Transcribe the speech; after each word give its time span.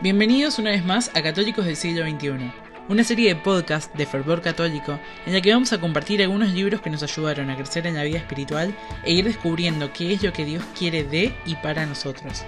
Bienvenidos 0.00 0.60
una 0.60 0.70
vez 0.70 0.84
más 0.84 1.10
a 1.16 1.22
Católicos 1.22 1.66
del 1.66 1.74
siglo 1.74 2.08
XXI, 2.08 2.52
una 2.88 3.02
serie 3.02 3.34
de 3.34 3.40
podcasts 3.40 3.90
de 3.98 4.06
fervor 4.06 4.40
católico 4.40 4.96
en 5.26 5.32
la 5.32 5.40
que 5.40 5.52
vamos 5.52 5.72
a 5.72 5.80
compartir 5.80 6.22
algunos 6.22 6.52
libros 6.52 6.80
que 6.80 6.88
nos 6.88 7.02
ayudaron 7.02 7.50
a 7.50 7.56
crecer 7.56 7.84
en 7.84 7.96
la 7.96 8.04
vida 8.04 8.18
espiritual 8.18 8.72
e 9.02 9.12
ir 9.12 9.24
descubriendo 9.24 9.92
qué 9.92 10.12
es 10.12 10.22
lo 10.22 10.32
que 10.32 10.44
Dios 10.44 10.62
quiere 10.78 11.02
de 11.02 11.34
y 11.44 11.56
para 11.56 11.84
nosotros. 11.84 12.44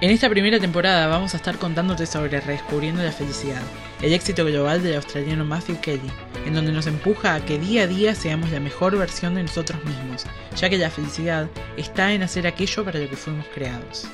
En 0.00 0.10
esta 0.10 0.30
primera 0.30 0.58
temporada 0.58 1.08
vamos 1.08 1.34
a 1.34 1.36
estar 1.36 1.58
contándote 1.58 2.06
sobre 2.06 2.40
Redescubriendo 2.40 3.02
la 3.02 3.12
Felicidad, 3.12 3.60
el 4.00 4.14
éxito 4.14 4.42
global 4.46 4.82
del 4.82 4.96
australiano 4.96 5.44
Matthew 5.44 5.78
Kelly, 5.82 6.10
en 6.46 6.54
donde 6.54 6.72
nos 6.72 6.86
empuja 6.86 7.34
a 7.34 7.44
que 7.44 7.58
día 7.58 7.82
a 7.82 7.86
día 7.86 8.14
seamos 8.14 8.50
la 8.50 8.60
mejor 8.60 8.96
versión 8.96 9.34
de 9.34 9.42
nosotros 9.42 9.84
mismos, 9.84 10.24
ya 10.56 10.70
que 10.70 10.78
la 10.78 10.88
felicidad 10.88 11.50
está 11.76 12.14
en 12.14 12.22
hacer 12.22 12.46
aquello 12.46 12.82
para 12.82 12.98
lo 12.98 13.10
que 13.10 13.16
fuimos 13.16 13.44
creados. 13.54 14.08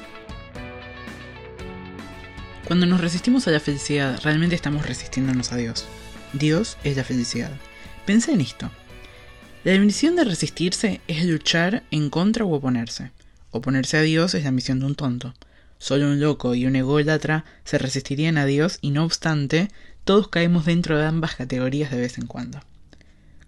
Cuando 2.68 2.84
nos 2.84 3.00
resistimos 3.00 3.48
a 3.48 3.50
la 3.50 3.60
felicidad, 3.60 4.20
realmente 4.22 4.54
estamos 4.54 4.84
resistiéndonos 4.84 5.52
a 5.52 5.56
Dios. 5.56 5.86
Dios 6.34 6.76
es 6.84 6.98
la 6.98 7.02
felicidad. 7.02 7.50
Pensé 8.04 8.32
en 8.32 8.42
esto. 8.42 8.70
La 9.64 9.72
definición 9.72 10.16
de 10.16 10.24
resistirse 10.24 11.00
es 11.08 11.24
luchar 11.24 11.82
en 11.90 12.10
contra 12.10 12.44
o 12.44 12.52
oponerse. 12.52 13.10
Oponerse 13.52 13.96
a 13.96 14.02
Dios 14.02 14.34
es 14.34 14.44
la 14.44 14.50
misión 14.50 14.80
de 14.80 14.84
un 14.84 14.96
tonto. 14.96 15.32
Solo 15.78 16.08
un 16.08 16.20
loco 16.20 16.54
y 16.54 16.66
un 16.66 16.76
ególatra 16.76 17.46
se 17.64 17.78
resistirían 17.78 18.36
a 18.36 18.44
Dios 18.44 18.76
y 18.82 18.90
no 18.90 19.02
obstante, 19.02 19.68
todos 20.04 20.28
caemos 20.28 20.66
dentro 20.66 20.98
de 20.98 21.06
ambas 21.06 21.36
categorías 21.36 21.90
de 21.90 22.00
vez 22.00 22.18
en 22.18 22.26
cuando. 22.26 22.60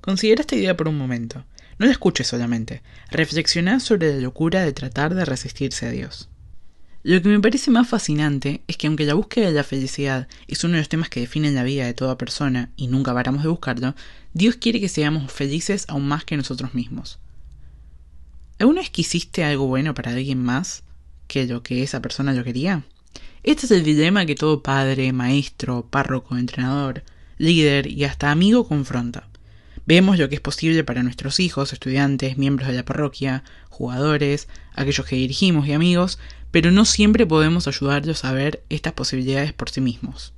Considera 0.01 0.41
esta 0.41 0.57
idea 0.57 0.79
por 0.79 0.89
un 0.89 0.97
momento. 0.97 1.45
No 1.79 1.85
la 1.85 1.93
escuches 1.93 2.27
solamente. 2.27 2.81
Reflexiona 3.11 3.81
sobre 3.81 4.15
la 4.15 4.21
locura 4.23 4.63
de 4.63 4.73
tratar 4.73 5.15
de 5.15 5.27
resistirse 5.27 5.85
a 5.85 5.91
Dios. 5.91 6.31
Lo 7.03 7.23
que 7.23 7.29
me 7.29 7.41
parece 7.41 7.71
más 7.71 7.89
fascinante 7.89 8.63
es 8.67 8.77
que 8.77 8.87
aunque 8.87 9.07
la 9.07 9.15
búsqueda 9.15 9.47
de 9.47 9.55
la 9.55 9.65
felicidad 9.65 10.29
es 10.49 10.65
uno 10.65 10.75
de 10.75 10.81
los 10.81 10.89
temas 10.89 11.09
que 11.09 11.21
definen 11.21 11.55
la 11.55 11.63
vida 11.63 11.87
de 11.87 11.95
toda 11.95 12.19
persona 12.19 12.71
y 12.77 12.89
nunca 12.89 13.15
paramos 13.15 13.43
de 13.43 13.49
buscarlo, 13.49 13.95
Dios 14.35 14.57
quiere 14.57 14.81
que 14.81 14.89
seamos 14.89 15.33
felices 15.33 15.87
aún 15.89 16.07
más 16.07 16.25
que 16.25 16.37
nosotros 16.37 16.75
mismos. 16.75 17.19
¿Alguna 18.59 18.83
vez 18.83 18.91
quisiste 18.91 19.45
algo 19.45 19.67
bueno 19.67 19.95
para 19.95 20.11
alguien 20.11 20.43
más? 20.43 20.83
que 21.31 21.47
lo 21.47 21.63
que 21.63 21.85
esa 21.85 22.03
persona 22.03 22.33
lo 22.33 22.43
quería? 22.43 22.83
Este 23.45 23.67
es 23.67 23.71
el 23.71 23.85
dilema 23.85 24.27
que 24.27 24.35
todo 24.35 24.63
padre, 24.63 25.13
maestro, 25.13 25.87
párroco, 25.89 26.37
entrenador, 26.37 27.05
líder 27.39 27.87
y 27.87 28.05
hasta 28.05 28.33
amigo 28.33 28.67
confronta. 28.67 29.29
Vemos 29.87 30.19
lo 30.19 30.29
que 30.29 30.35
es 30.35 30.41
posible 30.41 30.83
para 30.83 31.05
nuestros 31.05 31.39
hijos, 31.39 31.73
estudiantes, 31.73 32.37
miembros 32.37 32.69
de 32.69 32.75
la 32.75 32.85
parroquia, 32.85 33.45
jugadores, 33.69 34.49
aquellos 34.75 35.07
que 35.07 35.17
dirigimos 35.17 35.69
y 35.69 35.73
amigos, 35.73 36.19
pero 36.51 36.71
no 36.71 36.85
siempre 36.85 37.27
podemos 37.27 37.69
ayudarlos 37.69 38.25
a 38.25 38.33
ver 38.33 38.63
estas 38.69 38.93
posibilidades 38.95 39.53
por 39.53 39.71
sí 39.71 39.81
mismos. 39.81 40.33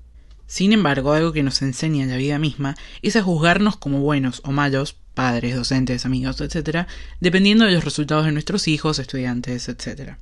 Sin 0.46 0.72
embargo, 0.72 1.12
algo 1.12 1.32
que 1.32 1.42
nos 1.42 1.62
enseña 1.62 2.06
la 2.06 2.16
vida 2.16 2.38
misma 2.38 2.76
es 3.00 3.16
a 3.16 3.22
juzgarnos 3.22 3.76
como 3.76 4.00
buenos 4.00 4.42
o 4.44 4.52
malos, 4.52 4.96
padres, 5.14 5.56
docentes, 5.56 6.04
amigos, 6.04 6.40
etc., 6.40 6.86
dependiendo 7.20 7.64
de 7.64 7.72
los 7.72 7.84
resultados 7.84 8.26
de 8.26 8.32
nuestros 8.32 8.68
hijos, 8.68 8.98
estudiantes, 8.98 9.68
etc. 9.68 10.16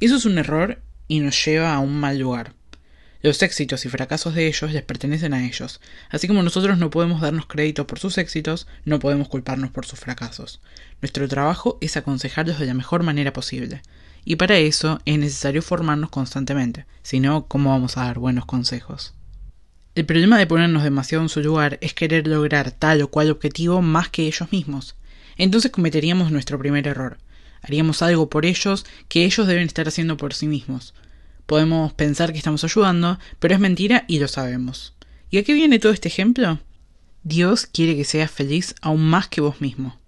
Eso 0.00 0.16
es 0.16 0.24
un 0.24 0.38
error 0.38 0.80
y 1.08 1.20
nos 1.20 1.44
lleva 1.44 1.74
a 1.74 1.78
un 1.78 2.00
mal 2.00 2.18
lugar. 2.18 2.54
Los 3.22 3.42
éxitos 3.42 3.84
y 3.84 3.88
fracasos 3.88 4.34
de 4.34 4.46
ellos 4.46 4.72
les 4.72 4.82
pertenecen 4.82 5.34
a 5.34 5.44
ellos, 5.44 5.80
así 6.10 6.28
como 6.28 6.42
nosotros 6.42 6.78
no 6.78 6.90
podemos 6.90 7.20
darnos 7.20 7.46
crédito 7.46 7.86
por 7.86 7.98
sus 7.98 8.18
éxitos, 8.18 8.66
no 8.84 8.98
podemos 8.98 9.28
culparnos 9.28 9.70
por 9.70 9.84
sus 9.84 9.98
fracasos. 9.98 10.60
Nuestro 11.02 11.26
trabajo 11.26 11.76
es 11.80 11.96
aconsejarlos 11.96 12.58
de 12.58 12.66
la 12.66 12.74
mejor 12.74 13.02
manera 13.02 13.32
posible, 13.32 13.82
y 14.28 14.36
para 14.36 14.58
eso 14.58 15.00
es 15.04 15.18
necesario 15.20 15.62
formarnos 15.62 16.10
constantemente, 16.10 16.84
si 17.02 17.20
no, 17.20 17.46
¿cómo 17.46 17.70
vamos 17.70 17.96
a 17.96 18.06
dar 18.06 18.18
buenos 18.18 18.44
consejos? 18.44 19.14
El 19.94 20.04
problema 20.04 20.36
de 20.36 20.48
ponernos 20.48 20.82
demasiado 20.82 21.22
en 21.22 21.28
su 21.28 21.40
lugar 21.40 21.78
es 21.80 21.94
querer 21.94 22.26
lograr 22.26 22.72
tal 22.72 23.00
o 23.02 23.08
cual 23.08 23.30
objetivo 23.30 23.80
más 23.82 24.08
que 24.08 24.26
ellos 24.26 24.50
mismos. 24.50 24.96
Entonces 25.38 25.70
cometeríamos 25.70 26.32
nuestro 26.32 26.58
primer 26.58 26.88
error, 26.88 27.18
haríamos 27.62 28.02
algo 28.02 28.28
por 28.28 28.46
ellos 28.46 28.84
que 29.08 29.24
ellos 29.24 29.46
deben 29.46 29.68
estar 29.68 29.86
haciendo 29.86 30.16
por 30.16 30.34
sí 30.34 30.48
mismos. 30.48 30.92
Podemos 31.46 31.92
pensar 31.92 32.32
que 32.32 32.38
estamos 32.38 32.64
ayudando, 32.64 33.20
pero 33.38 33.54
es 33.54 33.60
mentira 33.60 34.04
y 34.08 34.18
lo 34.18 34.26
sabemos. 34.26 34.94
¿Y 35.30 35.38
a 35.38 35.44
qué 35.44 35.54
viene 35.54 35.78
todo 35.78 35.92
este 35.92 36.08
ejemplo? 36.08 36.58
Dios 37.22 37.66
quiere 37.66 37.94
que 37.94 38.04
seas 38.04 38.32
feliz 38.32 38.74
aún 38.82 39.08
más 39.08 39.28
que 39.28 39.40
vos 39.40 39.60
mismo. 39.60 40.00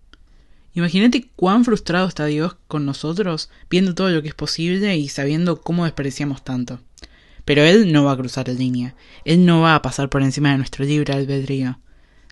Imagínate 0.79 1.29
cuán 1.35 1.65
frustrado 1.65 2.07
está 2.07 2.27
Dios 2.27 2.55
con 2.69 2.87
nosotros, 2.87 3.51
viendo 3.69 3.97
todo 3.97 4.11
lo 4.11 4.23
que 4.23 4.29
es 4.29 4.35
posible 4.35 4.97
y 4.97 5.09
sabiendo 5.09 5.61
cómo 5.61 5.83
despreciamos 5.83 6.45
tanto. 6.45 6.79
Pero 7.45 7.65
Él 7.65 7.91
no 7.91 8.05
va 8.05 8.13
a 8.13 8.17
cruzar 8.17 8.47
la 8.47 8.55
línea, 8.55 8.95
Él 9.25 9.45
no 9.45 9.61
va 9.61 9.75
a 9.75 9.83
pasar 9.83 10.09
por 10.09 10.23
encima 10.23 10.53
de 10.53 10.59
nuestro 10.59 10.85
libre 10.85 11.15
albedrío. 11.15 11.81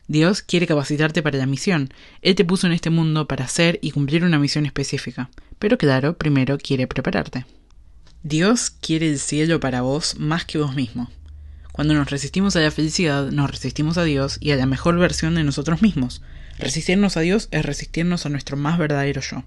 Dios 0.07 0.43
quiere 0.43 0.69
capacitarte 0.69 1.25
para 1.25 1.39
la 1.39 1.47
misión. 1.47 1.93
Él 2.23 2.37
te 2.37 2.45
puso 2.45 2.69
en 2.69 2.73
este 2.73 2.89
mundo 2.89 3.27
para 3.27 3.47
hacer 3.47 3.81
y 3.83 3.91
cumplir 3.91 4.23
una 4.23 4.39
misión 4.39 4.65
específica. 4.65 5.29
Pero 5.59 5.77
claro, 5.77 6.17
primero 6.17 6.57
quiere 6.57 6.87
prepararte. 6.87 7.47
Dios 8.23 8.71
quiere 8.71 9.11
el 9.11 9.19
cielo 9.19 9.59
para 9.59 9.81
vos 9.81 10.21
más 10.21 10.45
que 10.45 10.59
vos 10.59 10.77
mismo. 10.77 11.11
Cuando 11.73 11.95
nos 11.95 12.11
resistimos 12.11 12.55
a 12.55 12.61
la 12.61 12.71
felicidad, 12.71 13.29
nos 13.33 13.51
resistimos 13.51 13.99
a 13.99 14.05
Dios 14.05 14.39
y 14.41 14.53
a 14.53 14.57
la 14.57 14.67
mejor 14.67 14.97
versión 15.01 15.35
de 15.35 15.43
nosotros 15.43 15.83
mismos. 15.83 16.23
Resistirnos 16.59 17.17
a 17.17 17.21
Dios 17.21 17.49
es 17.51 17.65
resistirnos 17.65 18.27
a 18.27 18.29
nuestro 18.29 18.57
más 18.57 18.79
verdadero 18.79 19.21
yo. 19.21 19.45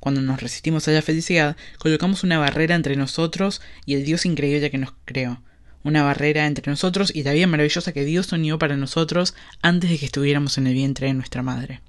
Cuando 0.00 0.20
nos 0.20 0.40
resistimos 0.40 0.86
a 0.88 0.92
la 0.92 1.02
felicidad, 1.02 1.56
colocamos 1.78 2.22
una 2.22 2.38
barrera 2.38 2.74
entre 2.74 2.96
nosotros 2.96 3.60
y 3.84 3.94
el 3.94 4.04
Dios 4.04 4.24
increíble 4.26 4.70
que 4.70 4.78
nos 4.78 4.94
creó 5.04 5.42
una 5.88 6.02
barrera 6.02 6.46
entre 6.46 6.70
nosotros 6.70 7.12
y 7.14 7.22
la 7.22 7.32
vida 7.32 7.46
maravillosa 7.46 7.92
que 7.92 8.04
Dios 8.04 8.32
unió 8.32 8.58
para 8.58 8.76
nosotros 8.76 9.34
antes 9.62 9.90
de 9.90 9.98
que 9.98 10.06
estuviéramos 10.06 10.58
en 10.58 10.66
el 10.66 10.74
vientre 10.74 11.06
de 11.06 11.14
nuestra 11.14 11.42
madre. 11.42 11.80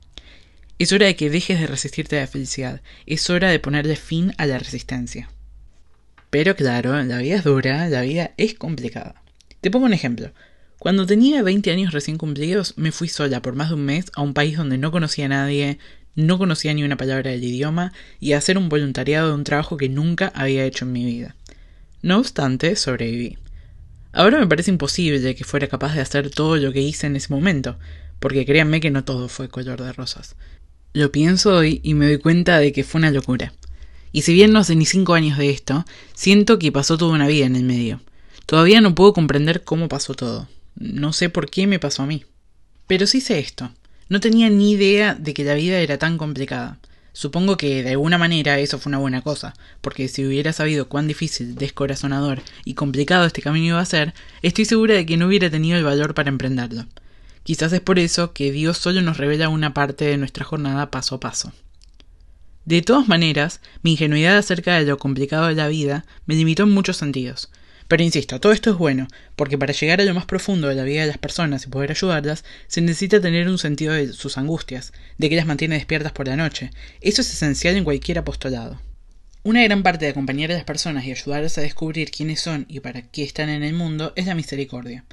Es 0.78 0.94
hora 0.94 1.08
de 1.08 1.16
que 1.16 1.30
dejes 1.30 1.60
de 1.60 1.68
resistirte 1.68 2.18
a 2.18 2.22
la 2.22 2.28
felicidad, 2.28 2.82
es 3.06 3.30
hora 3.30 3.50
de 3.50 3.60
ponerle 3.60 3.96
fin 3.96 4.34
a 4.38 4.46
la 4.46 4.58
resistencia. 4.58 5.30
Pero 6.30 6.56
claro, 6.56 7.02
la 7.04 7.18
vida 7.18 7.36
es 7.36 7.44
dura, 7.44 7.90
la 7.90 8.02
vida 8.02 8.32
es 8.38 8.54
complicada. 8.54 9.22
Te 9.62 9.72
pongo 9.72 9.86
un 9.86 9.94
ejemplo. 9.94 10.32
Cuando 10.80 11.06
tenía 11.06 11.44
20 11.44 11.72
años 11.72 11.92
recién 11.92 12.18
cumplidos, 12.18 12.74
me 12.78 12.94
fui 12.94 13.10
sola 13.10 13.42
por 13.42 13.54
más 13.54 13.68
de 13.68 13.76
un 13.76 13.84
mes 13.84 14.06
a 14.16 14.22
un 14.22 14.34
país 14.34 14.56
donde 14.56 14.78
no 14.78 14.92
conocía 14.92 15.26
a 15.26 15.28
nadie, 15.28 15.78
no 16.16 16.38
conocía 16.38 16.74
ni 16.74 16.84
una 16.84 16.96
palabra 16.96 17.32
del 17.32 17.44
idioma 17.44 17.92
y 18.22 18.32
a 18.32 18.38
hacer 18.38 18.58
un 18.58 18.70
voluntariado 18.70 19.28
de 19.28 19.34
un 19.34 19.44
trabajo 19.44 19.76
que 19.76 19.90
nunca 19.90 20.32
había 20.34 20.64
hecho 20.64 20.86
en 20.86 20.94
mi 20.94 21.04
vida. 21.04 21.36
No 22.02 22.18
obstante, 22.18 22.78
sobreviví. 22.78 23.38
Ahora 24.14 24.40
me 24.40 24.48
parece 24.48 24.72
imposible 24.72 25.36
que 25.36 25.44
fuera 25.44 25.68
capaz 25.68 25.96
de 25.96 26.02
hacer 26.02 26.30
todo 26.30 26.56
lo 26.56 26.72
que 26.72 26.82
hice 26.82 27.08
en 27.08 27.18
ese 27.18 27.34
momento, 27.34 27.78
porque 28.22 28.46
créanme 28.46 28.80
que 28.80 28.90
no 28.90 29.04
todo 29.04 29.28
fue 29.28 29.50
color 29.50 29.84
de 29.84 29.92
rosas. 29.92 30.38
Lo 30.94 31.12
pienso 31.12 31.58
hoy 31.58 31.82
y 31.84 31.94
me 31.94 32.06
doy 32.06 32.20
cuenta 32.20 32.58
de 32.58 32.72
que 32.72 32.86
fue 32.86 33.00
una 33.00 33.12
locura. 33.12 33.52
Y 34.14 34.22
si 34.22 34.34
bien 34.34 34.54
no 34.54 34.60
hace 34.60 34.78
ni 34.78 34.86
cinco 34.86 35.14
años 35.14 35.38
de 35.38 35.50
esto, 35.50 35.86
siento 36.14 36.58
que 36.58 36.72
pasó 36.72 36.98
toda 36.98 37.14
una 37.14 37.28
vida 37.28 37.46
en 37.46 37.58
el 37.58 37.64
medio. 37.64 38.00
Todavía 38.46 38.80
no 38.80 38.96
puedo 38.96 39.12
comprender 39.12 39.66
cómo 39.66 39.90
pasó 39.90 40.14
todo. 40.14 40.48
No 40.80 41.12
sé 41.12 41.30
por 41.30 41.50
qué 41.50 41.68
me 41.68 41.78
pasó 41.78 42.04
a 42.04 42.06
mí. 42.06 42.24
Pero 42.88 43.06
sí 43.06 43.20
sé 43.20 43.38
esto. 43.40 43.70
No 44.08 44.22
tenía 44.22 44.50
ni 44.50 44.72
idea 44.72 45.14
de 45.14 45.34
que 45.34 45.44
la 45.44 45.54
vida 45.54 45.78
era 45.80 45.98
tan 45.98 46.18
complicada. 46.18 46.80
Supongo 47.12 47.58
que 47.58 47.84
de 47.84 47.90
alguna 47.90 48.18
manera 48.18 48.60
eso 48.60 48.80
fue 48.80 48.90
una 48.90 48.98
buena 48.98 49.22
cosa, 49.22 49.54
porque 49.82 50.08
si 50.08 50.26
hubiera 50.26 50.54
sabido 50.54 50.88
cuán 50.88 51.06
difícil, 51.06 51.56
descorazonador 51.56 52.42
y 52.64 52.76
complicado 52.76 53.26
este 53.26 53.42
camino 53.42 53.66
iba 53.66 53.80
a 53.82 53.86
ser, 53.86 54.14
estoy 54.42 54.64
segura 54.64 54.94
de 54.96 55.06
que 55.06 55.18
no 55.18 55.28
hubiera 55.28 55.50
tenido 55.50 55.78
el 55.78 55.84
valor 55.84 56.14
para 56.14 56.30
emprenderlo. 56.30 56.86
Quizás 57.44 57.74
es 57.74 57.82
por 57.82 58.00
eso 58.00 58.32
que 58.32 58.54
Dios 58.54 58.78
solo 58.78 59.02
nos 59.02 59.18
revela 59.18 59.50
una 59.50 59.74
parte 59.74 60.06
de 60.06 60.18
nuestra 60.18 60.46
jornada 60.46 60.92
paso 60.92 61.16
a 61.16 61.20
paso. 61.20 61.52
De 62.64 62.82
todas 62.82 63.10
maneras, 63.10 63.60
mi 63.82 63.92
ingenuidad 63.92 64.38
acerca 64.38 64.80
de 64.80 64.86
lo 64.86 64.98
complicado 64.98 65.48
de 65.48 65.56
la 65.56 65.68
vida 65.68 66.06
me 66.26 66.36
limitó 66.36 66.64
en 66.64 66.72
muchos 66.72 66.96
sentidos, 66.96 67.50
pero 67.90 68.04
insisto, 68.04 68.40
todo 68.40 68.52
esto 68.52 68.70
es 68.70 68.78
bueno, 68.78 69.08
porque 69.36 69.58
para 69.58 69.74
llegar 69.74 70.00
a 70.00 70.06
lo 70.06 70.14
más 70.14 70.28
profundo 70.28 70.68
de 70.68 70.76
la 70.76 70.84
vida 70.84 71.02
de 71.02 71.08
las 71.08 71.18
personas 71.18 71.66
y 71.66 71.70
poder 71.70 71.90
ayudarlas, 71.90 72.46
se 72.68 72.82
necesita 72.82 73.20
tener 73.20 73.50
un 73.50 73.58
sentido 73.58 73.94
de 73.94 74.14
sus 74.14 74.38
angustias, 74.38 74.94
de 75.18 75.28
que 75.28 75.36
las 75.36 75.48
mantiene 75.48 75.74
despiertas 75.74 76.12
por 76.12 76.28
la 76.28 76.36
noche. 76.36 76.70
Eso 77.02 77.22
es 77.22 77.34
esencial 77.34 77.76
en 77.76 77.84
cualquier 77.84 78.20
apostolado. 78.20 78.80
Una 79.42 79.64
gran 79.64 79.82
parte 79.82 80.06
de 80.06 80.12
acompañar 80.12 80.52
a 80.52 80.54
las 80.54 80.66
personas 80.66 81.04
y 81.04 81.12
ayudarlas 81.12 81.58
a 81.58 81.62
descubrir 81.62 82.12
quiénes 82.12 82.40
son 82.40 82.68
y 82.70 82.80
para 82.80 83.02
qué 83.02 83.24
están 83.24 83.50
en 83.50 83.64
el 83.64 83.74
mundo 83.74 84.14
es 84.16 84.28
la 84.28 84.36
misericordia. 84.36 85.04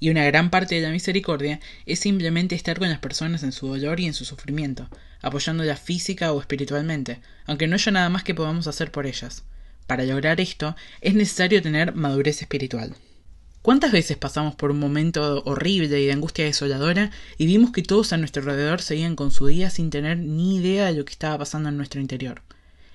Y 0.00 0.10
una 0.10 0.24
gran 0.24 0.50
parte 0.50 0.74
de 0.74 0.80
la 0.80 0.90
misericordia 0.90 1.60
es 1.86 2.00
simplemente 2.00 2.56
estar 2.56 2.80
con 2.80 2.88
las 2.88 2.98
personas 2.98 3.44
en 3.44 3.52
su 3.52 3.68
dolor 3.68 4.00
y 4.00 4.06
en 4.06 4.12
su 4.12 4.24
sufrimiento, 4.24 4.88
apoyándolas 5.22 5.78
física 5.78 6.32
o 6.32 6.40
espiritualmente, 6.40 7.20
aunque 7.46 7.68
no 7.68 7.76
haya 7.76 7.92
nada 7.92 8.08
más 8.08 8.24
que 8.24 8.34
podamos 8.34 8.66
hacer 8.66 8.90
por 8.90 9.06
ellas. 9.06 9.44
Para 9.86 10.04
lograr 10.04 10.40
esto 10.40 10.76
es 11.00 11.14
necesario 11.14 11.60
tener 11.60 11.94
madurez 11.94 12.40
espiritual. 12.40 12.94
¿Cuántas 13.60 13.92
veces 13.92 14.16
pasamos 14.18 14.54
por 14.54 14.70
un 14.70 14.78
momento 14.78 15.42
horrible 15.44 16.00
y 16.00 16.06
de 16.06 16.12
angustia 16.12 16.44
desoladora 16.44 17.10
y 17.38 17.46
vimos 17.46 17.72
que 17.72 17.82
todos 17.82 18.12
a 18.12 18.18
nuestro 18.18 18.42
alrededor 18.42 18.82
seguían 18.82 19.16
con 19.16 19.30
su 19.30 19.46
día 19.46 19.70
sin 19.70 19.88
tener 19.90 20.18
ni 20.18 20.56
idea 20.56 20.86
de 20.86 20.92
lo 20.92 21.04
que 21.04 21.12
estaba 21.12 21.38
pasando 21.38 21.70
en 21.70 21.76
nuestro 21.76 22.00
interior? 22.00 22.42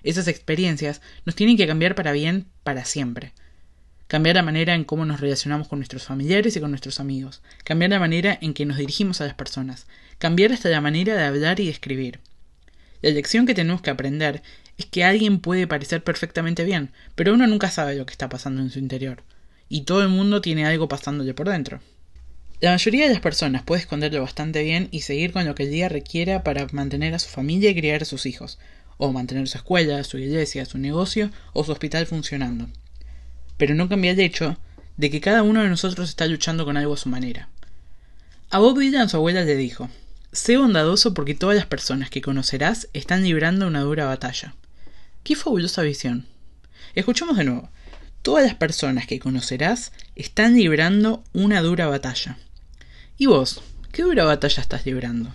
Esas 0.03 0.27
experiencias 0.27 1.01
nos 1.25 1.36
tienen 1.36 1.57
que 1.57 1.68
cambiar 1.68 1.95
para 1.95 2.12
bien 2.12 2.45
para 2.63 2.86
siempre. 2.86 3.33
cambiar 4.09 4.35
la 4.35 4.44
manera 4.44 4.74
en 4.74 4.85
cómo 4.85 5.06
nos 5.06 5.19
relacionamos 5.21 5.68
con 5.68 5.77
nuestros 5.77 6.03
familiares 6.03 6.56
y 6.56 6.59
con 6.59 6.71
nuestros 6.71 7.00
amigos, 7.00 7.44
cambiar 7.63 7.92
la 7.92 8.00
manera 8.00 8.39
en 8.42 8.56
que 8.56 8.65
nos 8.65 8.77
dirigimos 8.77 9.21
a 9.21 9.25
las 9.25 9.35
personas, 9.35 9.85
cambiar 10.18 10.51
hasta 10.51 10.68
la 10.69 10.81
manera 10.81 11.15
de 11.15 11.24
hablar 11.24 11.59
y 11.59 11.65
de 11.65 11.71
escribir. 11.71 12.19
La 13.03 13.12
lección 13.12 13.45
que 13.45 13.53
tenemos 13.53 13.81
que 13.81 13.92
aprender 13.92 14.42
es 14.80 14.86
que 14.86 15.04
alguien 15.04 15.40
puede 15.40 15.68
parecer 15.68 16.02
perfectamente 16.06 16.64
bien, 16.64 16.92
pero 17.14 17.34
uno 17.34 17.46
nunca 17.48 17.70
sabe 17.70 17.96
lo 17.96 18.06
que 18.06 18.14
está 18.14 18.30
pasando 18.30 18.62
en 18.62 18.70
su 18.70 18.80
interior, 18.80 19.24
y 19.68 19.81
todo 19.81 20.02
el 20.02 20.08
mundo 20.08 20.40
tiene 20.40 20.66
algo 20.66 20.88
pasándole 20.88 21.34
por 21.34 21.50
dentro. 21.50 21.81
La 22.62 22.72
mayoría 22.72 23.06
de 23.06 23.12
las 23.12 23.22
personas 23.22 23.62
puede 23.64 23.81
esconderlo 23.81 24.22
bastante 24.22 24.64
bien 24.64 24.88
y 24.92 25.02
seguir 25.02 25.34
con 25.34 25.44
lo 25.44 25.54
que 25.54 25.64
el 25.64 25.72
día 25.72 25.90
requiera 25.90 26.44
para 26.44 26.66
mantener 26.72 27.14
a 27.14 27.20
su 27.20 27.28
familia 27.28 27.70
y 27.70 27.76
criar 27.76 28.04
a 28.04 28.06
sus 28.06 28.26
hijos, 28.26 28.58
o 28.96 29.12
mantener 29.12 29.50
su 29.50 29.58
escuela, 29.58 30.02
su 30.06 30.18
iglesia, 30.18 30.64
su 30.64 30.78
negocio 30.78 31.30
o 31.52 31.66
su 31.66 31.74
hospital 31.74 32.06
funcionando. 32.06 32.70
Pero 33.58 33.76
no 33.76 33.90
cambia 33.90 34.12
el 34.12 34.20
hecho 34.22 34.58
de 34.96 35.10
que 35.10 35.20
cada 35.20 35.44
uno 35.44 35.62
de 35.62 35.68
nosotros 35.68 36.08
está 36.08 36.26
luchando 36.26 36.64
con 36.64 36.78
algo 36.78 36.94
a 36.94 36.98
su 36.98 37.10
manera. 37.10 37.50
A 38.50 38.60
Bob 38.60 38.80
Dylan 38.80 39.10
su 39.10 39.18
abuela 39.18 39.44
le 39.44 39.58
dijo, 39.58 39.90
Sé 40.31 40.56
bondadoso 40.56 41.14
porque 41.14 41.36
todas 41.36 41.58
las 41.58 41.66
personas 41.66 42.10
que 42.10 42.22
conocerás 42.22 42.88
están 42.94 43.24
librando 43.24 43.68
una 43.68 43.81
dura 43.81 44.06
batalla. 44.06 44.56
Qué 45.24 45.36
fabulosa 45.36 45.81
visión. 45.81 46.25
Escuchemos 46.95 47.38
de 47.38 47.44
nuevo. 47.44 47.69
Todas 48.21 48.44
las 48.44 48.56
personas 48.56 49.06
que 49.06 49.19
conocerás 49.19 49.92
están 50.16 50.56
librando 50.56 51.24
una 51.33 51.62
dura 51.62 51.88
batalla. 51.88 52.38
¿Y 53.18 53.27
vos? 53.27 53.62
¿Qué 53.92 54.04
dura 54.04 54.24
batalla 54.24 54.62
estás 54.62 54.86
librando? 54.86 55.33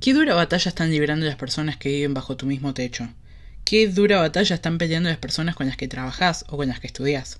¿Qué 0.00 0.14
dura 0.14 0.34
batalla 0.34 0.68
están 0.68 0.90
librando 0.90 1.26
las 1.26 1.36
personas 1.36 1.76
que 1.76 1.90
viven 1.90 2.14
bajo 2.14 2.36
tu 2.36 2.46
mismo 2.46 2.74
techo? 2.74 3.08
¿Qué 3.64 3.86
dura 3.86 4.18
batalla 4.18 4.54
están 4.54 4.78
peleando 4.78 5.10
las 5.10 5.18
personas 5.18 5.54
con 5.54 5.66
las 5.66 5.76
que 5.76 5.88
trabajás 5.88 6.44
o 6.48 6.56
con 6.56 6.68
las 6.68 6.80
que 6.80 6.86
estudias? 6.86 7.38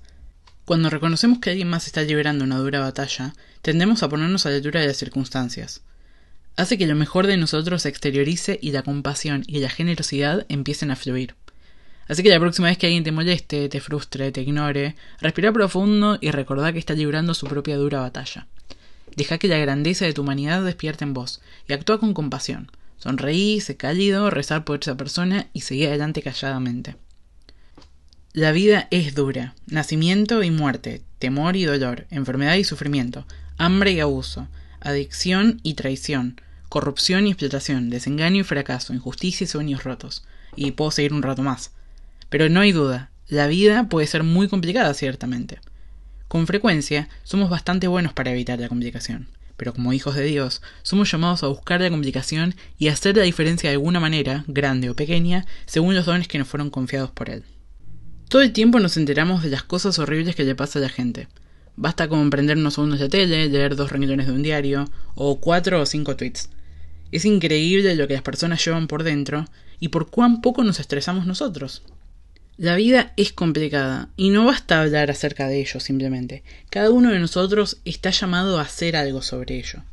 Cuando 0.65 0.89
reconocemos 0.89 1.39
que 1.39 1.49
alguien 1.49 1.69
más 1.69 1.87
está 1.87 2.03
librando 2.03 2.45
una 2.45 2.57
dura 2.57 2.79
batalla, 2.79 3.33
tendemos 3.61 4.03
a 4.03 4.09
ponernos 4.09 4.45
a 4.45 4.49
la 4.49 4.57
altura 4.57 4.79
de 4.79 4.87
las 4.87 4.97
circunstancias. 4.97 5.81
Hace 6.57 6.77
que 6.77 6.87
lo 6.87 6.95
mejor 6.95 7.27
de 7.27 7.37
nosotros 7.37 7.83
se 7.83 7.89
exteriorice 7.89 8.59
y 8.61 8.71
la 8.71 8.83
compasión 8.83 9.43
y 9.47 9.59
la 9.59 9.69
generosidad 9.69 10.45
empiecen 10.49 10.91
a 10.91 10.95
fluir. 10.95 11.35
Así 12.07 12.23
que 12.23 12.29
la 12.29 12.39
próxima 12.39 12.67
vez 12.67 12.77
que 12.77 12.87
alguien 12.87 13.03
te 13.03 13.11
moleste, 13.11 13.69
te 13.69 13.79
frustre, 13.79 14.31
te 14.31 14.41
ignore, 14.41 14.95
respira 15.21 15.53
profundo 15.53 16.17
y 16.19 16.31
recordá 16.31 16.73
que 16.73 16.79
está 16.79 16.93
librando 16.93 17.33
su 17.33 17.47
propia 17.47 17.77
dura 17.77 18.01
batalla. 18.01 18.47
Deja 19.15 19.37
que 19.37 19.47
la 19.47 19.57
grandeza 19.57 20.05
de 20.05 20.13
tu 20.13 20.21
humanidad 20.21 20.63
despierte 20.63 21.05
en 21.05 21.13
vos 21.13 21.41
y 21.67 21.73
actúa 21.73 21.99
con 21.99 22.13
compasión. 22.13 22.69
Sonreí, 22.97 23.61
sé 23.61 23.77
cálido, 23.77 24.29
rezar 24.29 24.63
por 24.63 24.79
esa 24.81 24.95
persona 24.97 25.47
y 25.53 25.61
seguir 25.61 25.87
adelante 25.87 26.21
calladamente. 26.21 26.95
La 28.33 28.51
vida 28.51 28.87
es 28.91 29.15
dura. 29.15 29.55
Nacimiento 29.67 30.43
y 30.43 30.51
muerte, 30.51 31.01
temor 31.19 31.55
y 31.55 31.65
dolor, 31.65 32.07
enfermedad 32.11 32.55
y 32.55 32.63
sufrimiento, 32.63 33.25
hambre 33.57 33.91
y 33.91 33.99
abuso, 33.99 34.47
adicción 34.81 35.59
y 35.63 35.75
traición, 35.75 36.41
corrupción 36.69 37.27
y 37.27 37.31
explotación, 37.31 37.89
desengaño 37.89 38.41
y 38.41 38.43
fracaso, 38.43 38.93
injusticia 38.93 39.45
y 39.45 39.47
sueños 39.47 39.83
rotos. 39.83 40.23
Y 40.55 40.71
puedo 40.71 40.91
seguir 40.91 41.13
un 41.13 41.21
rato 41.21 41.43
más. 41.43 41.71
Pero 42.29 42.49
no 42.49 42.59
hay 42.59 42.71
duda, 42.71 43.11
la 43.27 43.47
vida 43.47 43.87
puede 43.87 44.07
ser 44.07 44.23
muy 44.23 44.49
complicada 44.49 44.93
ciertamente. 44.93 45.59
Con 46.27 46.47
frecuencia, 46.47 47.09
somos 47.23 47.49
bastante 47.49 47.87
buenos 47.87 48.13
para 48.13 48.31
evitar 48.31 48.59
la 48.59 48.69
complicación, 48.69 49.27
pero 49.57 49.73
como 49.73 49.93
hijos 49.93 50.15
de 50.15 50.23
Dios, 50.23 50.61
somos 50.81 51.11
llamados 51.11 51.43
a 51.43 51.47
buscar 51.47 51.81
la 51.81 51.89
complicación 51.89 52.55
y 52.77 52.87
hacer 52.87 53.17
la 53.17 53.23
diferencia 53.23 53.69
de 53.69 53.75
alguna 53.75 53.99
manera, 53.99 54.43
grande 54.47 54.89
o 54.89 54.95
pequeña, 54.95 55.45
según 55.65 55.93
los 55.93 56.05
dones 56.05 56.27
que 56.27 56.37
nos 56.37 56.47
fueron 56.47 56.69
confiados 56.69 57.11
por 57.11 57.29
Él. 57.29 57.43
Todo 58.29 58.41
el 58.41 58.53
tiempo 58.53 58.79
nos 58.79 58.95
enteramos 58.95 59.43
de 59.43 59.49
las 59.49 59.63
cosas 59.63 59.99
horribles 59.99 60.35
que 60.35 60.45
le 60.45 60.55
pasa 60.55 60.79
a 60.79 60.81
la 60.81 60.89
gente. 60.89 61.27
Basta 61.75 62.07
con 62.07 62.29
prender 62.29 62.57
unos 62.57 62.75
segundos 62.75 62.99
de 62.99 63.09
tele, 63.09 63.49
leer 63.49 63.75
dos 63.75 63.91
renglones 63.91 64.27
de 64.27 64.33
un 64.33 64.43
diario, 64.43 64.89
o 65.15 65.39
cuatro 65.39 65.81
o 65.81 65.85
cinco 65.85 66.15
tweets. 66.15 66.49
Es 67.11 67.25
increíble 67.25 67.95
lo 67.95 68.07
que 68.07 68.13
las 68.13 68.23
personas 68.23 68.63
llevan 68.63 68.87
por 68.87 69.03
dentro 69.03 69.45
y 69.79 69.89
por 69.89 70.09
cuán 70.09 70.41
poco 70.41 70.63
nos 70.63 70.79
estresamos 70.79 71.25
nosotros. 71.25 71.83
La 72.57 72.75
vida 72.75 73.13
es 73.17 73.33
complicada 73.33 74.09
y 74.15 74.29
no 74.29 74.45
basta 74.45 74.81
hablar 74.81 75.09
acerca 75.09 75.47
de 75.47 75.61
ello 75.61 75.79
simplemente. 75.79 76.43
Cada 76.69 76.91
uno 76.91 77.11
de 77.11 77.19
nosotros 77.19 77.81
está 77.85 78.11
llamado 78.11 78.59
a 78.59 78.63
hacer 78.63 78.95
algo 78.95 79.21
sobre 79.21 79.57
ello. 79.57 79.83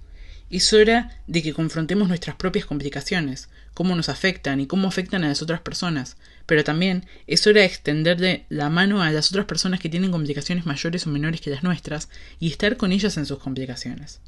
Es 0.51 0.73
hora 0.73 1.19
de 1.27 1.43
que 1.43 1.55
confrontemos 1.55 2.09
nuestras 2.09 2.37
propias 2.37 2.67
complicaciones, 2.67 3.49
cómo 3.79 3.95
nos 3.95 4.09
afectan 4.09 4.59
y 4.59 4.67
cómo 4.67 4.89
afectan 4.89 5.23
a 5.23 5.29
las 5.29 5.41
otras 5.41 5.61
personas, 5.61 6.17
pero 6.47 6.65
también 6.65 7.07
es 7.29 7.47
hora 7.47 7.61
de 7.61 7.67
extenderle 7.69 8.45
la 8.49 8.71
mano 8.71 9.03
a 9.03 9.13
las 9.13 9.31
otras 9.31 9.47
personas 9.47 9.79
que 9.79 9.89
tienen 9.89 10.11
complicaciones 10.11 10.67
mayores 10.67 11.07
o 11.07 11.11
menores 11.11 11.41
que 11.41 11.51
las 11.51 11.63
nuestras 11.63 12.09
y 12.41 12.51
estar 12.51 12.77
con 12.77 12.91
ellas 12.91 13.17
en 13.19 13.25
sus 13.25 13.39
complicaciones. 13.39 14.19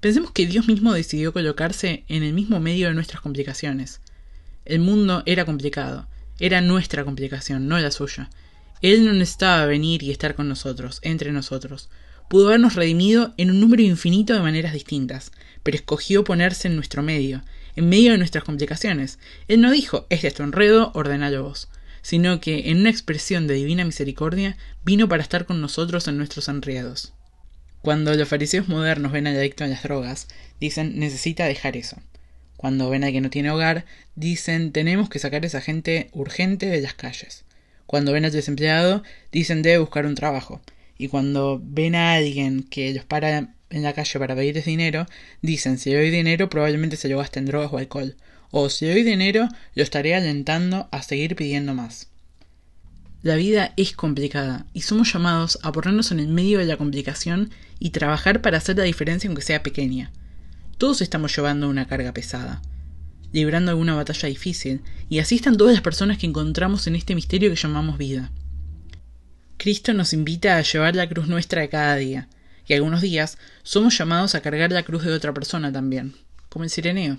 Pensemos 0.00 0.32
que 0.32 0.48
Dios 0.48 0.66
mismo 0.66 0.92
decidió 0.92 1.32
colocarse 1.32 2.02
en 2.08 2.24
el 2.24 2.32
mismo 2.32 2.58
medio 2.58 2.88
de 2.88 2.94
nuestras 2.94 3.20
complicaciones. 3.20 4.00
El 4.64 4.80
mundo 4.80 5.22
era 5.26 5.44
complicado, 5.44 6.08
era 6.40 6.60
nuestra 6.60 7.04
complicación, 7.04 7.68
no 7.68 7.78
la 7.78 7.92
suya. 7.92 8.30
Él 8.82 9.04
no 9.04 9.12
necesitaba 9.12 9.66
venir 9.66 10.02
y 10.02 10.10
estar 10.10 10.34
con 10.34 10.48
nosotros, 10.48 10.98
entre 11.02 11.30
nosotros. 11.30 11.88
Pudo 12.28 12.48
habernos 12.48 12.74
redimido 12.74 13.32
en 13.36 13.52
un 13.52 13.60
número 13.60 13.82
infinito 13.82 14.34
de 14.34 14.40
maneras 14.40 14.72
distintas, 14.72 15.30
pero 15.62 15.76
escogió 15.76 16.24
ponerse 16.24 16.66
en 16.66 16.74
nuestro 16.74 17.04
medio, 17.04 17.44
en 17.76 17.88
medio 17.88 18.12
de 18.12 18.18
nuestras 18.18 18.44
complicaciones. 18.44 19.18
Él 19.48 19.60
no 19.60 19.70
dijo, 19.70 20.06
este 20.10 20.28
es 20.28 20.34
tu 20.34 20.42
enredo, 20.42 20.90
ordenalo 20.94 21.44
vos, 21.44 21.68
sino 22.02 22.40
que, 22.40 22.70
en 22.70 22.78
una 22.78 22.90
expresión 22.90 23.46
de 23.46 23.54
divina 23.54 23.84
misericordia, 23.84 24.56
vino 24.84 25.08
para 25.08 25.22
estar 25.22 25.44
con 25.46 25.60
nosotros 25.60 26.08
en 26.08 26.16
nuestros 26.16 26.48
enredos. 26.48 27.12
Cuando 27.82 28.14
los 28.14 28.28
fariseos 28.28 28.68
modernos 28.68 29.12
ven 29.12 29.26
al 29.26 29.36
adicto 29.36 29.62
a 29.62 29.68
las 29.68 29.82
drogas, 29.82 30.26
dicen 30.58 30.98
necesita 30.98 31.44
dejar 31.44 31.76
eso. 31.76 31.96
Cuando 32.56 32.90
ven 32.90 33.04
a 33.04 33.12
que 33.12 33.20
no 33.20 33.30
tiene 33.30 33.50
hogar, 33.50 33.84
dicen 34.16 34.72
tenemos 34.72 35.08
que 35.08 35.18
sacar 35.18 35.44
a 35.44 35.46
esa 35.46 35.60
gente 35.60 36.08
urgente 36.12 36.66
de 36.66 36.80
las 36.80 36.94
calles. 36.94 37.44
Cuando 37.86 38.12
ven 38.12 38.24
al 38.24 38.32
desempleado, 38.32 39.02
dicen 39.30 39.62
debe 39.62 39.78
buscar 39.78 40.06
un 40.06 40.14
trabajo. 40.14 40.60
Y 40.98 41.08
cuando 41.08 41.60
ven 41.62 41.94
a 41.94 42.14
alguien 42.14 42.62
que 42.64 42.92
los 42.94 43.04
para 43.04 43.54
en 43.70 43.82
la 43.82 43.92
calle 43.92 44.18
para 44.18 44.34
pedirles 44.34 44.64
dinero, 44.64 45.06
dicen 45.42 45.78
si 45.78 45.92
doy 45.92 46.10
dinero 46.10 46.48
probablemente 46.48 46.96
se 46.96 47.08
lo 47.08 47.18
gaste 47.18 47.38
en 47.38 47.46
drogas 47.46 47.72
o 47.72 47.78
alcohol. 47.78 48.16
O 48.50 48.70
si 48.70 48.86
doy 48.86 49.02
dinero, 49.02 49.48
lo 49.74 49.82
estaré 49.82 50.14
alentando 50.14 50.88
a 50.92 51.02
seguir 51.02 51.36
pidiendo 51.36 51.74
más. 51.74 52.08
La 53.22 53.34
vida 53.34 53.72
es 53.76 53.92
complicada 53.92 54.66
y 54.72 54.82
somos 54.82 55.12
llamados 55.12 55.58
a 55.62 55.72
ponernos 55.72 56.12
en 56.12 56.20
el 56.20 56.28
medio 56.28 56.58
de 56.58 56.64
la 56.64 56.76
complicación 56.76 57.50
y 57.80 57.90
trabajar 57.90 58.40
para 58.40 58.58
hacer 58.58 58.76
la 58.76 58.84
diferencia 58.84 59.26
aunque 59.28 59.42
sea 59.42 59.62
pequeña. 59.62 60.12
Todos 60.78 61.00
estamos 61.00 61.34
llevando 61.34 61.68
una 61.68 61.86
carga 61.86 62.12
pesada, 62.12 62.62
librando 63.32 63.70
alguna 63.72 63.94
batalla 63.94 64.28
difícil, 64.28 64.82
y 65.08 65.18
así 65.18 65.36
están 65.36 65.56
todas 65.56 65.72
las 65.72 65.82
personas 65.82 66.18
que 66.18 66.26
encontramos 66.26 66.86
en 66.86 66.94
este 66.94 67.14
misterio 67.14 67.50
que 67.50 67.56
llamamos 67.56 67.98
vida. 67.98 68.30
Cristo 69.56 69.92
nos 69.94 70.12
invita 70.12 70.56
a 70.56 70.62
llevar 70.62 70.94
la 70.94 71.08
cruz 71.08 71.26
nuestra 71.26 71.66
cada 71.68 71.96
día, 71.96 72.28
y 72.66 72.74
algunos 72.74 73.00
días 73.00 73.38
somos 73.62 73.96
llamados 73.96 74.34
a 74.34 74.40
cargar 74.40 74.72
la 74.72 74.82
cruz 74.82 75.04
de 75.04 75.12
otra 75.12 75.32
persona 75.32 75.72
también, 75.72 76.14
como 76.48 76.64
el 76.64 76.70
sireneo. 76.70 77.18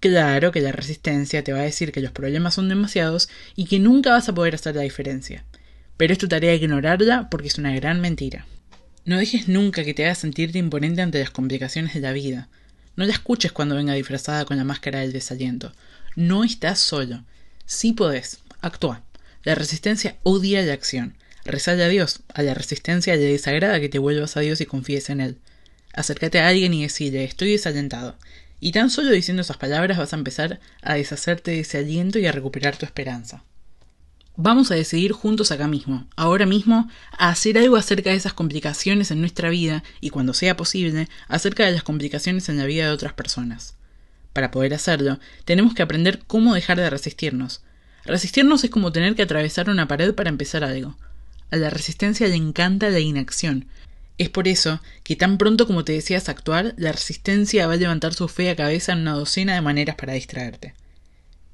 Claro 0.00 0.52
que 0.52 0.60
la 0.60 0.72
resistencia 0.72 1.42
te 1.42 1.52
va 1.52 1.60
a 1.60 1.62
decir 1.62 1.90
que 1.90 2.00
los 2.00 2.12
problemas 2.12 2.54
son 2.54 2.68
demasiados 2.68 3.28
y 3.56 3.64
que 3.64 3.80
nunca 3.80 4.10
vas 4.10 4.28
a 4.28 4.34
poder 4.34 4.54
hacer 4.54 4.76
la 4.76 4.82
diferencia, 4.82 5.44
pero 5.96 6.12
es 6.12 6.18
tu 6.18 6.28
tarea 6.28 6.54
ignorarla 6.54 7.28
porque 7.30 7.48
es 7.48 7.58
una 7.58 7.74
gran 7.74 8.00
mentira. 8.00 8.46
No 9.04 9.16
dejes 9.16 9.48
nunca 9.48 9.84
que 9.84 9.94
te 9.94 10.04
haga 10.04 10.14
sentirte 10.14 10.58
imponente 10.58 11.02
ante 11.02 11.18
las 11.18 11.30
complicaciones 11.30 11.94
de 11.94 12.00
la 12.00 12.12
vida. 12.12 12.48
No 12.94 13.06
la 13.06 13.12
escuches 13.12 13.52
cuando 13.52 13.74
venga 13.74 13.94
disfrazada 13.94 14.44
con 14.44 14.56
la 14.56 14.64
máscara 14.64 15.00
del 15.00 15.12
desaliento. 15.12 15.72
No 16.14 16.44
estás 16.44 16.78
solo. 16.78 17.24
Sí 17.64 17.92
podés. 17.92 18.40
Actúa. 18.60 19.02
La 19.44 19.54
resistencia 19.54 20.16
odia 20.24 20.62
la 20.62 20.74
acción. 20.74 21.14
Rezale 21.48 21.82
a 21.82 21.88
Dios. 21.88 22.20
A 22.34 22.42
la 22.42 22.52
resistencia 22.52 23.16
le 23.16 23.22
desagrada 23.22 23.80
que 23.80 23.88
te 23.88 23.98
vuelvas 23.98 24.36
a 24.36 24.40
Dios 24.40 24.60
y 24.60 24.66
confíes 24.66 25.08
en 25.08 25.22
Él. 25.22 25.38
Acércate 25.94 26.40
a 26.40 26.48
alguien 26.48 26.74
y 26.74 26.82
decirle 26.82 27.24
estoy 27.24 27.52
desalentado. 27.52 28.16
Y 28.60 28.72
tan 28.72 28.90
solo 28.90 29.10
diciendo 29.10 29.40
esas 29.40 29.56
palabras 29.56 29.96
vas 29.96 30.12
a 30.12 30.16
empezar 30.16 30.60
a 30.82 30.94
deshacerte 30.94 31.52
de 31.52 31.60
ese 31.60 31.78
aliento 31.78 32.18
y 32.18 32.26
a 32.26 32.32
recuperar 32.32 32.76
tu 32.76 32.84
esperanza. 32.84 33.44
Vamos 34.36 34.70
a 34.70 34.74
decidir 34.74 35.12
juntos 35.12 35.50
acá 35.50 35.68
mismo, 35.68 36.06
ahora 36.16 36.44
mismo, 36.44 36.90
a 37.12 37.30
hacer 37.30 37.56
algo 37.56 37.76
acerca 37.76 38.10
de 38.10 38.16
esas 38.16 38.34
complicaciones 38.34 39.10
en 39.10 39.20
nuestra 39.20 39.48
vida 39.48 39.82
y 40.02 40.10
cuando 40.10 40.34
sea 40.34 40.54
posible, 40.54 41.08
acerca 41.28 41.64
de 41.64 41.72
las 41.72 41.82
complicaciones 41.82 42.50
en 42.50 42.58
la 42.58 42.66
vida 42.66 42.84
de 42.84 42.92
otras 42.92 43.14
personas. 43.14 43.74
Para 44.34 44.50
poder 44.50 44.74
hacerlo, 44.74 45.18
tenemos 45.46 45.72
que 45.72 45.82
aprender 45.82 46.20
cómo 46.26 46.54
dejar 46.54 46.76
de 46.76 46.90
resistirnos. 46.90 47.62
Resistirnos 48.04 48.64
es 48.64 48.70
como 48.70 48.92
tener 48.92 49.14
que 49.14 49.22
atravesar 49.22 49.70
una 49.70 49.88
pared 49.88 50.14
para 50.14 50.28
empezar 50.28 50.62
algo. 50.62 50.94
A 51.50 51.56
la 51.56 51.70
resistencia 51.70 52.28
le 52.28 52.36
encanta 52.36 52.90
la 52.90 53.00
inacción. 53.00 53.66
Es 54.18 54.28
por 54.28 54.48
eso 54.48 54.80
que 55.04 55.16
tan 55.16 55.38
pronto 55.38 55.66
como 55.66 55.84
te 55.84 55.92
deseas 55.92 56.28
actuar, 56.28 56.74
la 56.76 56.92
resistencia 56.92 57.66
va 57.66 57.74
a 57.74 57.76
levantar 57.76 58.14
su 58.14 58.28
fea 58.28 58.56
cabeza 58.56 58.92
en 58.92 59.00
una 59.00 59.12
docena 59.12 59.54
de 59.54 59.60
maneras 59.60 59.96
para 59.96 60.14
distraerte. 60.14 60.74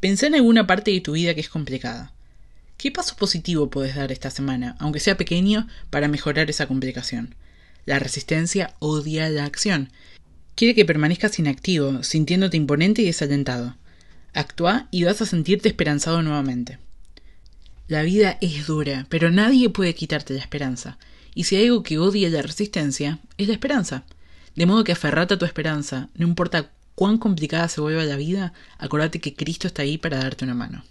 Pensá 0.00 0.26
en 0.26 0.34
alguna 0.34 0.66
parte 0.66 0.90
de 0.90 1.00
tu 1.00 1.12
vida 1.12 1.34
que 1.34 1.40
es 1.40 1.48
complicada 1.48 2.14
¿Qué 2.76 2.90
paso 2.90 3.16
positivo 3.16 3.70
puedes 3.70 3.94
dar 3.94 4.12
esta 4.12 4.30
semana, 4.30 4.76
aunque 4.78 5.00
sea 5.00 5.16
pequeño, 5.16 5.68
para 5.90 6.08
mejorar 6.08 6.50
esa 6.50 6.66
complicación? 6.66 7.34
La 7.86 7.98
resistencia 7.98 8.74
odia 8.78 9.28
la 9.30 9.44
acción. 9.44 9.90
Quiere 10.54 10.74
que 10.74 10.84
permanezcas 10.84 11.38
inactivo, 11.38 12.02
sintiéndote 12.02 12.56
imponente 12.56 13.02
y 13.02 13.06
desalentado. 13.06 13.76
Actúa 14.32 14.88
y 14.90 15.04
vas 15.04 15.22
a 15.22 15.26
sentirte 15.26 15.68
esperanzado 15.68 16.22
nuevamente. 16.22 16.78
La 17.86 18.02
vida 18.02 18.38
es 18.40 18.66
dura, 18.66 19.06
pero 19.10 19.30
nadie 19.30 19.68
puede 19.68 19.94
quitarte 19.94 20.32
la 20.32 20.40
esperanza. 20.40 20.96
Y 21.34 21.44
si 21.44 21.56
hay 21.56 21.66
algo 21.66 21.82
que 21.82 21.98
odia 21.98 22.30
la 22.30 22.40
resistencia, 22.40 23.18
es 23.36 23.46
la 23.46 23.52
esperanza. 23.52 24.04
De 24.56 24.64
modo 24.64 24.84
que 24.84 24.92
aferrate 24.92 25.34
a 25.34 25.38
tu 25.38 25.44
esperanza, 25.44 26.08
no 26.14 26.26
importa 26.26 26.70
cuán 26.94 27.18
complicada 27.18 27.68
se 27.68 27.82
vuelva 27.82 28.04
la 28.04 28.16
vida, 28.16 28.54
acordate 28.78 29.20
que 29.20 29.34
Cristo 29.34 29.66
está 29.66 29.82
ahí 29.82 29.98
para 29.98 30.18
darte 30.18 30.44
una 30.44 30.54
mano. 30.54 30.82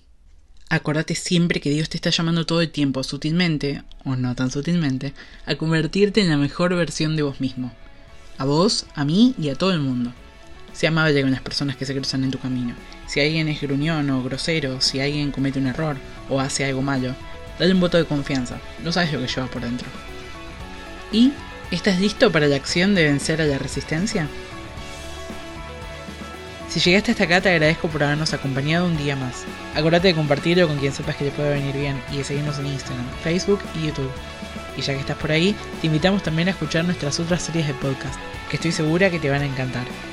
Acordate 0.70 1.16
siempre 1.16 1.62
que 1.62 1.72
Dios 1.72 1.90
te 1.90 1.98
está 1.98 2.12
llamando 2.12 2.46
todo 2.46 2.62
el 2.62 2.72
tiempo, 2.72 3.04
sutilmente, 3.04 3.84
o 4.06 4.16
no 4.16 4.36
tan 4.36 4.52
sutilmente, 4.52 5.14
a 5.46 5.56
convertirte 5.56 6.22
en 6.22 6.30
la 6.30 6.38
mejor 6.38 6.76
versión 6.76 7.16
de 7.16 7.24
vos 7.24 7.42
mismo. 7.42 7.74
A 8.38 8.46
vos, 8.46 8.86
a 8.94 9.04
mí 9.04 9.34
y 9.40 9.50
a 9.50 9.56
todo 9.56 9.72
el 9.72 9.80
mundo. 9.80 10.14
Sea 10.74 10.90
amable 10.90 11.22
con 11.22 11.32
las 11.32 11.42
personas 11.42 11.76
que 11.76 11.86
se 11.86 11.94
cruzan 11.94 12.24
en 12.24 12.32
tu 12.32 12.40
camino. 12.40 12.74
Si 13.08 13.22
alguien 13.22 13.48
es 13.48 13.62
gruñón 13.62 14.10
o 14.10 14.24
grosero, 14.24 14.82
si 14.82 15.00
alguien 15.00 15.32
comete 15.32 15.60
un 15.60 15.68
error 15.68 15.98
o 16.30 16.40
hace 16.40 16.66
algo 16.66 16.82
malo, 16.82 17.16
dale 17.60 17.74
un 17.74 17.80
voto 17.80 17.98
de 17.98 18.06
confianza. 18.06 18.58
No 18.84 18.92
sabes 18.92 19.14
lo 19.14 19.20
que 19.20 19.28
llevas 19.28 19.50
por 19.50 19.62
dentro. 19.62 19.88
¿Y 21.12 21.32
estás 21.72 22.00
listo 22.00 22.32
para 22.32 22.48
la 22.48 22.56
acción 22.56 22.96
de 22.96 23.04
vencer 23.04 23.42
a 23.42 23.46
la 23.46 23.60
resistencia? 23.60 24.28
Si 26.74 26.80
llegaste 26.80 27.12
hasta 27.12 27.26
acá 27.26 27.40
te 27.40 27.50
agradezco 27.50 27.88
por 27.88 28.02
habernos 28.02 28.34
acompañado 28.34 28.88
un 28.88 28.98
día 28.98 29.16
más. 29.16 29.44
Acordate 29.76 30.08
de 30.08 30.16
compartirlo 30.16 30.68
con 30.68 30.80
quien 30.80 30.92
sepas 30.92 31.16
que 31.16 31.26
le 31.26 31.32
puede 31.32 31.54
venir 31.54 31.76
bien 31.76 32.02
y 32.12 32.18
de 32.18 32.24
seguirnos 32.24 32.58
en 32.58 32.66
Instagram, 32.66 33.06
Facebook 33.24 33.60
y 33.76 33.86
YouTube. 33.86 34.10
Y 34.76 34.82
ya 34.82 34.94
que 34.94 35.02
estás 35.02 35.18
por 35.18 35.32
ahí, 35.32 35.56
te 35.82 35.88
invitamos 35.88 36.24
también 36.24 36.48
a 36.48 36.52
escuchar 36.52 36.84
nuestras 36.84 37.20
otras 37.20 37.44
series 37.44 37.68
de 37.68 37.76
podcast, 37.76 38.20
que 38.50 38.56
estoy 38.56 38.72
segura 38.72 39.12
que 39.12 39.20
te 39.20 39.30
van 39.30 39.44
a 39.44 39.46
encantar. 39.46 39.86